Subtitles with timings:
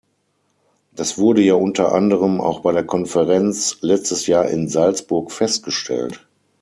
[0.93, 6.27] Das wurde ja unter anderem auch bei der Konferenz letztes Jahr in Salzburg festgestellt.